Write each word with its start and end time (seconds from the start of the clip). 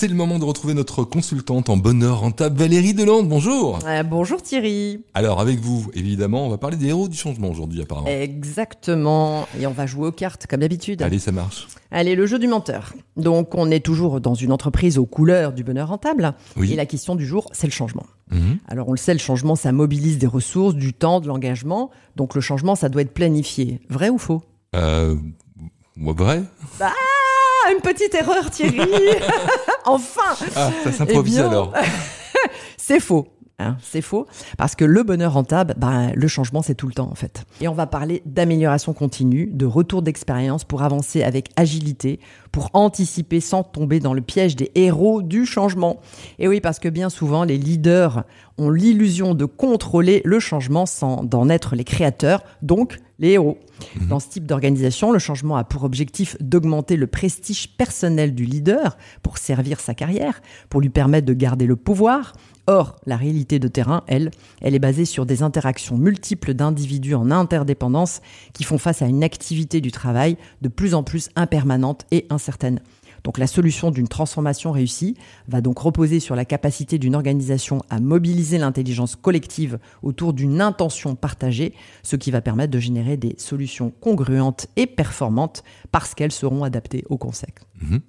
c'est 0.00 0.08
le 0.08 0.14
moment 0.14 0.38
de 0.38 0.46
retrouver 0.46 0.72
notre 0.72 1.04
consultante 1.04 1.68
en 1.68 1.76
bonheur 1.76 2.20
rentable, 2.20 2.56
Valérie 2.58 2.94
Delande. 2.94 3.28
Bonjour. 3.28 3.80
Euh, 3.86 4.02
bonjour 4.02 4.40
Thierry. 4.40 5.04
Alors 5.12 5.40
avec 5.40 5.60
vous, 5.60 5.90
évidemment, 5.92 6.46
on 6.46 6.48
va 6.48 6.56
parler 6.56 6.78
des 6.78 6.86
héros 6.86 7.06
du 7.06 7.18
changement 7.18 7.50
aujourd'hui 7.50 7.82
apparemment. 7.82 8.06
Exactement. 8.06 9.46
Et 9.60 9.66
on 9.66 9.72
va 9.72 9.84
jouer 9.84 10.06
aux 10.06 10.12
cartes 10.12 10.46
comme 10.46 10.60
d'habitude. 10.60 11.02
Allez, 11.02 11.18
ça 11.18 11.32
marche. 11.32 11.68
Allez, 11.90 12.14
le 12.14 12.24
jeu 12.24 12.38
du 12.38 12.46
menteur. 12.48 12.94
Donc 13.18 13.54
on 13.54 13.70
est 13.70 13.84
toujours 13.84 14.22
dans 14.22 14.32
une 14.32 14.52
entreprise 14.52 14.96
aux 14.96 15.04
couleurs 15.04 15.52
du 15.52 15.64
bonheur 15.64 15.88
rentable. 15.88 16.32
Oui. 16.56 16.72
Et 16.72 16.76
la 16.76 16.86
question 16.86 17.14
du 17.14 17.26
jour, 17.26 17.50
c'est 17.52 17.66
le 17.66 17.72
changement. 17.72 18.06
Mhm. 18.30 18.56
Alors 18.68 18.88
on 18.88 18.92
le 18.92 18.96
sait, 18.96 19.12
le 19.12 19.18
changement, 19.18 19.54
ça 19.54 19.70
mobilise 19.70 20.16
des 20.16 20.26
ressources, 20.26 20.76
du 20.76 20.94
temps, 20.94 21.20
de 21.20 21.28
l'engagement. 21.28 21.90
Donc 22.16 22.34
le 22.34 22.40
changement, 22.40 22.74
ça 22.74 22.88
doit 22.88 23.02
être 23.02 23.12
planifié. 23.12 23.80
Vrai 23.90 24.08
ou 24.08 24.16
faux? 24.16 24.40
Euh, 24.74 25.16
vrai 25.98 26.42
Ah, 27.66 27.72
une 27.72 27.80
petite 27.80 28.14
erreur 28.14 28.50
Thierry 28.50 28.80
Enfin 29.84 30.34
Ah, 30.56 30.70
ça 30.84 30.92
s'improvise 30.92 31.38
Eh 31.38 31.40
bien, 31.40 31.48
alors. 31.50 31.72
C'est 32.76 33.00
faux. 33.00 33.28
hein, 33.58 33.76
c'est 33.82 34.00
faux. 34.00 34.26
Parce 34.56 34.74
que 34.74 34.84
le 34.84 35.02
bonheur 35.02 35.34
rentable, 35.34 35.74
bah, 35.76 36.08
le 36.14 36.28
changement, 36.28 36.62
c'est 36.62 36.74
tout 36.74 36.86
le 36.88 36.94
temps, 36.94 37.08
en 37.10 37.14
fait. 37.14 37.44
Et 37.60 37.68
on 37.68 37.74
va 37.74 37.86
parler 37.86 38.22
d'amélioration 38.24 38.92
continue, 38.94 39.50
de 39.52 39.66
retour 39.66 40.02
d'expérience 40.02 40.64
pour 40.64 40.82
avancer 40.82 41.22
avec 41.22 41.50
agilité, 41.56 42.18
pour 42.52 42.70
anticiper 42.72 43.40
sans 43.40 43.62
tomber 43.62 44.00
dans 44.00 44.14
le 44.14 44.22
piège 44.22 44.56
des 44.56 44.72
héros 44.74 45.22
du 45.22 45.44
changement. 45.46 46.00
Et 46.38 46.48
oui, 46.48 46.60
parce 46.60 46.78
que 46.78 46.88
bien 46.88 47.10
souvent, 47.10 47.44
les 47.44 47.58
leaders 47.58 48.24
ont 48.58 48.70
l'illusion 48.70 49.34
de 49.34 49.44
contrôler 49.44 50.22
le 50.24 50.40
changement 50.40 50.86
sans 50.86 51.22
d'en 51.22 51.48
être 51.48 51.76
les 51.76 51.84
créateurs, 51.84 52.42
donc 52.62 52.98
les 53.20 53.30
héros. 53.32 53.58
Dans 54.08 54.18
ce 54.18 54.28
type 54.28 54.46
d'organisation, 54.46 55.12
le 55.12 55.18
changement 55.18 55.56
a 55.56 55.64
pour 55.64 55.84
objectif 55.84 56.36
d'augmenter 56.40 56.96
le 56.96 57.06
prestige 57.06 57.68
personnel 57.76 58.34
du 58.34 58.44
leader 58.44 58.96
pour 59.22 59.38
servir 59.38 59.78
sa 59.78 59.94
carrière, 59.94 60.42
pour 60.68 60.80
lui 60.80 60.88
permettre 60.88 61.26
de 61.26 61.34
garder 61.34 61.66
le 61.66 61.76
pouvoir. 61.76 62.32
Or, 62.66 62.96
la 63.06 63.16
réalité 63.16 63.58
de 63.58 63.68
terrain, 63.68 64.04
elle, 64.06 64.30
elle 64.60 64.74
est 64.74 64.80
basée 64.80 65.04
sur 65.04 65.26
des 65.26 65.42
interactions 65.42 65.96
multiples 65.96 66.54
d'individus 66.54 67.14
en 67.14 67.30
interdépendance 67.30 68.20
qui 68.52 68.64
font 68.64 68.78
face 68.78 69.02
à 69.02 69.06
une 69.06 69.24
activité 69.24 69.80
du 69.80 69.92
travail 69.92 70.36
de 70.62 70.68
plus 70.68 70.94
en 70.94 71.02
plus 71.02 71.30
impermanente 71.36 72.06
et 72.10 72.26
incertaine. 72.30 72.80
Donc 73.24 73.38
la 73.38 73.46
solution 73.46 73.90
d'une 73.90 74.08
transformation 74.08 74.72
réussie 74.72 75.16
va 75.48 75.60
donc 75.60 75.78
reposer 75.78 76.20
sur 76.20 76.34
la 76.36 76.44
capacité 76.44 76.98
d'une 76.98 77.14
organisation 77.14 77.82
à 77.90 78.00
mobiliser 78.00 78.58
l'intelligence 78.58 79.16
collective 79.16 79.78
autour 80.02 80.32
d'une 80.32 80.60
intention 80.60 81.14
partagée, 81.14 81.74
ce 82.02 82.16
qui 82.16 82.30
va 82.30 82.40
permettre 82.40 82.72
de 82.72 82.78
générer 82.78 83.16
des 83.16 83.34
solutions 83.38 83.90
congruentes 84.00 84.66
et 84.76 84.86
performantes 84.86 85.62
parce 85.92 86.14
qu'elles 86.14 86.32
seront 86.32 86.64
adaptées 86.64 87.04
au 87.08 87.18
concept. 87.18 87.64
Mhm. 87.82 88.00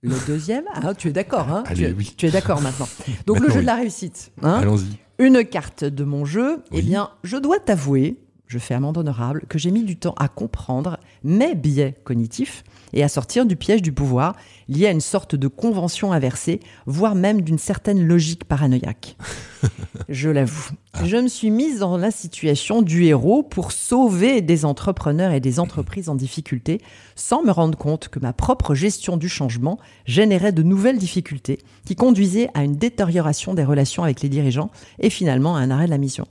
Le 0.00 0.26
deuxième, 0.26 0.64
ah, 0.72 0.94
tu 0.94 1.08
es 1.08 1.12
d'accord, 1.12 1.50
hein 1.50 1.62
Allez, 1.66 1.88
tu, 1.88 1.94
oui. 1.98 2.14
tu 2.16 2.26
es 2.26 2.30
d'accord 2.30 2.62
maintenant. 2.62 2.88
Donc 3.26 3.38
le 3.40 3.48
jeu 3.48 3.56
oui. 3.56 3.60
de 3.60 3.66
la 3.66 3.74
réussite. 3.76 4.32
hein 4.42 4.60
Allons-y. 4.62 4.96
une 5.18 5.44
carte 5.44 5.84
de 5.84 6.04
mon 6.04 6.24
jeu, 6.24 6.62
eh 6.72 6.80
bien, 6.80 7.10
je 7.22 7.36
dois 7.36 7.60
t'avouer, 7.60 8.16
je 8.52 8.58
fais 8.58 8.74
amende 8.74 8.98
honorable, 8.98 9.44
que 9.48 9.58
j'ai 9.58 9.70
mis 9.70 9.82
du 9.82 9.96
temps 9.96 10.14
à 10.18 10.28
comprendre 10.28 10.98
mes 11.24 11.54
biais 11.54 11.94
cognitifs 12.04 12.64
et 12.92 13.02
à 13.02 13.08
sortir 13.08 13.46
du 13.46 13.56
piège 13.56 13.80
du 13.80 13.92
pouvoir 13.92 14.36
lié 14.68 14.86
à 14.86 14.90
une 14.90 15.00
sorte 15.00 15.34
de 15.34 15.48
convention 15.48 16.12
inversée, 16.12 16.60
voire 16.84 17.14
même 17.14 17.40
d'une 17.40 17.58
certaine 17.58 18.06
logique 18.06 18.44
paranoïaque. 18.44 19.16
je 20.10 20.28
l'avoue. 20.28 20.72
Je 21.02 21.16
me 21.16 21.28
suis 21.28 21.50
mise 21.50 21.78
dans 21.78 21.96
la 21.96 22.10
situation 22.10 22.82
du 22.82 23.04
héros 23.04 23.42
pour 23.42 23.72
sauver 23.72 24.42
des 24.42 24.66
entrepreneurs 24.66 25.32
et 25.32 25.40
des 25.40 25.58
entreprises 25.58 26.10
en 26.10 26.14
difficulté, 26.14 26.82
sans 27.14 27.42
me 27.42 27.52
rendre 27.52 27.78
compte 27.78 28.08
que 28.08 28.18
ma 28.18 28.34
propre 28.34 28.74
gestion 28.74 29.16
du 29.16 29.30
changement 29.30 29.78
générait 30.04 30.52
de 30.52 30.62
nouvelles 30.62 30.98
difficultés 30.98 31.58
qui 31.86 31.96
conduisaient 31.96 32.50
à 32.52 32.64
une 32.64 32.76
détérioration 32.76 33.54
des 33.54 33.64
relations 33.64 34.04
avec 34.04 34.20
les 34.20 34.28
dirigeants 34.28 34.70
et 34.98 35.08
finalement 35.08 35.56
à 35.56 35.60
un 35.60 35.70
arrêt 35.70 35.86
de 35.86 35.90
la 35.90 35.96
mission. 35.96 36.26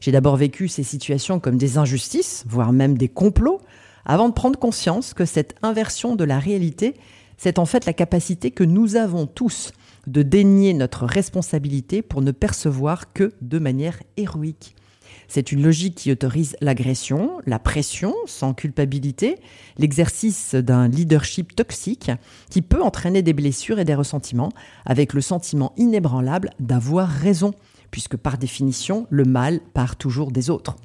J'ai 0.00 0.12
d'abord 0.12 0.36
vécu 0.36 0.68
ces 0.68 0.82
situations 0.82 1.40
comme 1.40 1.58
des 1.58 1.78
injustices, 1.78 2.44
voire 2.48 2.72
même 2.72 2.96
des 2.96 3.08
complots, 3.08 3.60
avant 4.04 4.28
de 4.28 4.34
prendre 4.34 4.58
conscience 4.58 5.14
que 5.14 5.24
cette 5.24 5.54
inversion 5.62 6.16
de 6.16 6.24
la 6.24 6.38
réalité, 6.38 6.94
c'est 7.36 7.58
en 7.58 7.66
fait 7.66 7.86
la 7.86 7.92
capacité 7.92 8.50
que 8.50 8.64
nous 8.64 8.96
avons 8.96 9.26
tous 9.26 9.72
de 10.06 10.22
dénier 10.22 10.72
notre 10.72 11.04
responsabilité 11.04 12.02
pour 12.02 12.22
ne 12.22 12.32
percevoir 12.32 13.12
que 13.12 13.32
de 13.42 13.58
manière 13.58 14.02
héroïque. 14.16 14.74
C'est 15.28 15.52
une 15.52 15.62
logique 15.62 15.94
qui 15.96 16.10
autorise 16.10 16.56
l'agression, 16.60 17.32
la 17.46 17.58
pression 17.58 18.14
sans 18.26 18.54
culpabilité, 18.54 19.36
l'exercice 19.76 20.54
d'un 20.54 20.88
leadership 20.88 21.54
toxique 21.54 22.10
qui 22.50 22.62
peut 22.62 22.82
entraîner 22.82 23.20
des 23.20 23.34
blessures 23.34 23.78
et 23.78 23.84
des 23.84 23.94
ressentiments 23.94 24.52
avec 24.86 25.12
le 25.12 25.20
sentiment 25.20 25.74
inébranlable 25.76 26.50
d'avoir 26.60 27.08
raison, 27.08 27.52
puisque 27.90 28.16
par 28.16 28.38
définition, 28.38 29.06
le 29.10 29.24
mal 29.24 29.60
part 29.74 29.96
toujours 29.96 30.30
des 30.30 30.50
autres. 30.50 30.76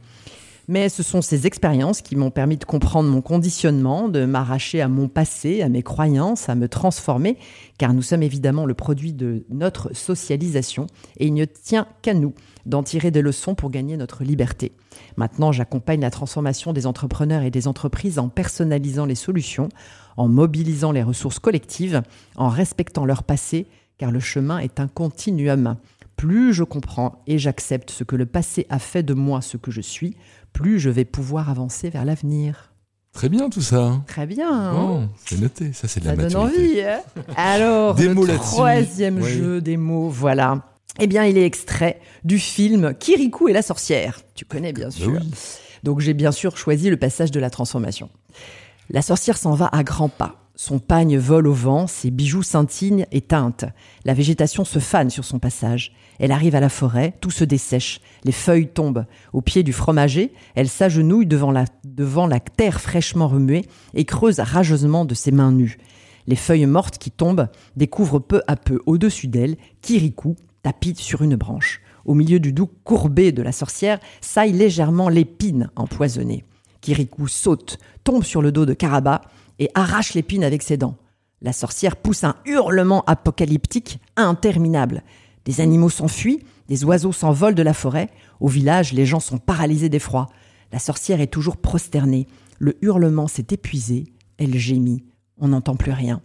Mais 0.69 0.87
ce 0.87 1.03
sont 1.03 1.21
ces 1.21 1.45
expériences 1.45 2.01
qui 2.01 2.15
m'ont 2.15 2.31
permis 2.31 2.55
de 2.55 2.63
comprendre 2.63 3.09
mon 3.09 3.21
conditionnement, 3.21 4.07
de 4.07 4.23
m'arracher 4.23 4.79
à 4.79 4.87
mon 4.87 5.09
passé, 5.09 5.61
à 5.61 5.67
mes 5.67 5.83
croyances, 5.83 6.47
à 6.47 6.55
me 6.55 6.69
transformer, 6.69 7.37
car 7.77 7.93
nous 7.93 8.01
sommes 8.01 8.23
évidemment 8.23 8.65
le 8.65 8.73
produit 8.73 9.11
de 9.11 9.45
notre 9.49 9.93
socialisation 9.93 10.87
et 11.17 11.27
il 11.27 11.33
ne 11.33 11.43
tient 11.43 11.85
qu'à 12.01 12.13
nous 12.13 12.33
d'en 12.65 12.81
tirer 12.81 13.11
des 13.11 13.21
leçons 13.21 13.55
pour 13.55 13.71
gagner 13.71 13.97
notre 13.97 14.23
liberté. 14.23 14.71
Maintenant, 15.17 15.51
j'accompagne 15.51 15.99
la 15.99 16.11
transformation 16.11 16.71
des 16.71 16.87
entrepreneurs 16.87 17.43
et 17.43 17.51
des 17.51 17.67
entreprises 17.67 18.17
en 18.17 18.29
personnalisant 18.29 19.05
les 19.05 19.15
solutions, 19.15 19.67
en 20.15 20.29
mobilisant 20.29 20.93
les 20.93 21.03
ressources 21.03 21.39
collectives, 21.39 22.03
en 22.37 22.47
respectant 22.47 23.05
leur 23.05 23.23
passé, 23.23 23.67
car 23.97 24.11
le 24.11 24.21
chemin 24.21 24.59
est 24.59 24.79
un 24.79 24.87
continuum. 24.87 25.75
Plus 26.15 26.53
je 26.53 26.63
comprends 26.63 27.21
et 27.27 27.37
j'accepte 27.39 27.89
ce 27.91 28.03
que 28.03 28.15
le 28.15 28.25
passé 28.25 28.65
a 28.69 28.79
fait 28.79 29.03
de 29.03 29.13
moi 29.13 29.41
ce 29.41 29.57
que 29.57 29.71
je 29.71 29.81
suis, 29.81 30.15
plus 30.53 30.79
je 30.79 30.89
vais 30.89 31.05
pouvoir 31.05 31.49
avancer 31.49 31.89
vers 31.89 32.05
l'avenir. 32.05 32.71
Très 33.13 33.29
bien 33.29 33.49
tout 33.49 33.61
ça. 33.61 34.01
Très 34.07 34.25
bien. 34.25 34.49
hein 34.51 35.09
c'est 35.25 35.39
noté. 35.39 35.71
Ça, 35.73 35.87
c'est 35.87 35.99
de 35.99 36.05
la 36.05 36.11
ça 36.15 36.17
donne 36.17 36.33
maturité. 36.43 36.61
envie. 36.63 36.81
hein 36.81 37.01
Alors, 37.35 37.95
Des 37.95 38.07
le 38.07 38.13
mots 38.15 38.25
là-dessus. 38.25 38.43
troisième 38.45 39.23
jeu 39.23 39.61
des 39.61 39.77
mots, 39.77 40.09
voilà. 40.09 40.63
Eh 40.99 41.07
bien, 41.07 41.23
il 41.25 41.37
est 41.37 41.45
extrait 41.45 41.99
du 42.23 42.37
film 42.39 42.93
Kirikou 42.95 43.49
et 43.49 43.53
la 43.53 43.61
sorcière. 43.61 44.19
Tu 44.35 44.45
connais 44.45 44.73
bien 44.73 44.85
Bah 44.87 44.91
sûr. 44.91 45.11
oui. 45.21 45.31
Donc 45.83 45.99
j'ai 45.99 46.13
bien 46.13 46.31
sûr 46.31 46.55
choisi 46.57 46.89
le 46.89 46.97
passage 46.97 47.29
de 47.31 47.39
la 47.39 47.49
transformation. 47.49 48.09
La 48.89 49.01
sorcière 49.01 49.37
s'en 49.37 49.53
va 49.53 49.69
à 49.71 49.83
grands 49.83 50.09
pas. 50.09 50.42
Son 50.55 50.77
pagne 50.77 51.17
vole 51.17 51.47
au 51.47 51.53
vent, 51.53 51.87
ses 51.87 52.11
bijoux 52.11 52.43
scintillent 52.43 53.07
et 53.11 53.21
teintent. 53.21 53.65
La 54.05 54.13
végétation 54.13 54.63
se 54.63 54.77
fane 54.77 55.09
sur 55.09 55.25
son 55.25 55.39
passage. 55.39 55.93
Elle 56.19 56.31
arrive 56.31 56.53
à 56.53 56.59
la 56.59 56.69
forêt, 56.69 57.15
tout 57.21 57.31
se 57.31 57.43
dessèche, 57.43 58.01
les 58.23 58.31
feuilles 58.31 58.67
tombent. 58.67 59.07
Au 59.33 59.41
pied 59.41 59.63
du 59.63 59.73
fromager, 59.73 60.31
elle 60.53 60.69
s'agenouille 60.69 61.25
devant 61.25 61.51
la, 61.51 62.39
terre 62.39 62.79
fraîchement 62.79 63.27
remuée 63.27 63.65
et 63.95 64.05
creuse 64.05 64.39
rageusement 64.39 65.05
de 65.05 65.15
ses 65.15 65.31
mains 65.31 65.51
nues. 65.51 65.79
Les 66.27 66.35
feuilles 66.35 66.67
mortes 66.67 66.99
qui 66.99 67.09
tombent 67.09 67.47
découvrent 67.75 68.19
peu 68.19 68.43
à 68.45 68.55
peu 68.55 68.79
au-dessus 68.85 69.27
d'elle 69.27 69.57
Kirikou, 69.81 70.35
tapis 70.61 70.93
sur 70.97 71.23
une 71.23 71.35
branche. 71.35 71.81
Au 72.05 72.13
milieu 72.13 72.39
du 72.39 72.53
doux 72.53 72.69
courbé 72.83 73.31
de 73.31 73.41
la 73.41 73.51
sorcière, 73.51 73.99
saille 74.21 74.51
légèrement 74.51 75.09
l'épine 75.09 75.71
empoisonnée. 75.75 76.45
Kirikou 76.81 77.27
saute, 77.27 77.79
tombe 78.03 78.23
sur 78.23 78.41
le 78.41 78.51
dos 78.51 78.65
de 78.65 78.73
Karaba 78.73 79.21
et 79.63 79.69
arrache 79.75 80.13
l'épine 80.13 80.43
avec 80.43 80.61
ses 80.61 80.75
dents. 80.75 80.97
La 81.41 81.53
sorcière 81.53 81.95
pousse 81.95 82.25
un 82.25 82.35
hurlement 82.45 83.03
apocalyptique 83.05 83.99
interminable. 84.17 85.03
Des 85.45 85.61
animaux 85.61 85.89
s'enfuient, 85.89 86.43
des 86.67 86.83
oiseaux 86.83 87.13
s'envolent 87.13 87.55
de 87.55 87.63
la 87.63 87.73
forêt. 87.73 88.09
Au 88.41 88.49
village, 88.49 88.91
les 88.91 89.05
gens 89.05 89.21
sont 89.21 89.37
paralysés 89.37 89.89
d'effroi. 89.89 90.27
La 90.73 90.79
sorcière 90.79 91.21
est 91.21 91.27
toujours 91.27 91.57
prosternée. 91.57 92.27
Le 92.59 92.77
hurlement 92.81 93.27
s'est 93.27 93.47
épuisé. 93.51 94.05
Elle 94.37 94.57
gémit. 94.57 95.05
On 95.37 95.49
n'entend 95.49 95.75
plus 95.75 95.91
rien. 95.91 96.21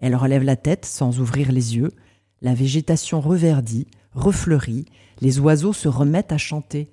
Elle 0.00 0.16
relève 0.16 0.44
la 0.44 0.56
tête 0.56 0.86
sans 0.86 1.20
ouvrir 1.20 1.52
les 1.52 1.76
yeux. 1.76 1.92
La 2.40 2.54
végétation 2.54 3.20
reverdit, 3.20 3.86
refleurit. 4.12 4.86
Les 5.20 5.40
oiseaux 5.40 5.72
se 5.74 5.88
remettent 5.88 6.32
à 6.32 6.38
chanter. 6.38 6.90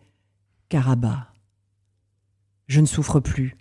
Caraba. 0.67 1.27
Je 2.67 2.81
ne 2.81 2.85
souffre 2.85 3.19
plus. 3.21 3.55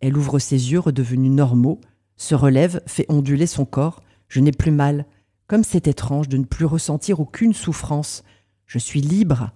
Elle 0.00 0.16
ouvre 0.16 0.38
ses 0.38 0.72
yeux 0.72 0.80
redevenus 0.80 1.30
normaux, 1.32 1.80
se 2.16 2.34
relève, 2.34 2.80
fait 2.86 3.06
onduler 3.08 3.46
son 3.46 3.64
corps. 3.64 4.02
Je 4.28 4.40
n'ai 4.40 4.52
plus 4.52 4.70
mal. 4.70 5.06
Comme 5.46 5.64
c'est 5.64 5.86
étrange 5.86 6.28
de 6.28 6.36
ne 6.36 6.44
plus 6.44 6.64
ressentir 6.64 7.20
aucune 7.20 7.52
souffrance. 7.54 8.24
Je 8.66 8.78
suis 8.78 9.00
libre. 9.00 9.50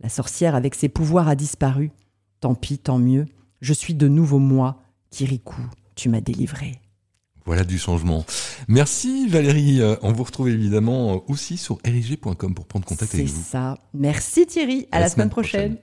La 0.00 0.08
sorcière 0.08 0.54
avec 0.54 0.74
ses 0.74 0.88
pouvoirs 0.88 1.28
a 1.28 1.34
disparu. 1.34 1.90
Tant 2.40 2.54
pis, 2.54 2.78
tant 2.78 2.98
mieux. 2.98 3.26
Je 3.60 3.72
suis 3.72 3.94
de 3.94 4.06
nouveau 4.08 4.38
moi. 4.38 4.80
Kirikou, 5.10 5.60
tu 5.94 6.08
m'as 6.08 6.20
délivré. 6.20 6.80
Voilà 7.46 7.64
du 7.64 7.78
changement. 7.78 8.24
Merci 8.68 9.28
Valérie. 9.28 9.80
Euh, 9.82 9.96
On 10.02 10.12
vous 10.12 10.24
retrouve 10.24 10.48
évidemment 10.48 11.14
euh, 11.14 11.18
aussi 11.28 11.56
sur 11.58 11.76
rg.com 11.86 12.54
pour 12.54 12.66
prendre 12.66 12.86
contact 12.86 13.10
C'est 13.12 13.18
avec 13.18 13.28
vous. 13.30 13.42
ça. 13.42 13.78
Merci 13.92 14.46
Thierry. 14.46 14.88
À, 14.92 15.00
la, 15.00 15.08
semaine, 15.08 15.28
prochaine. 15.28 15.76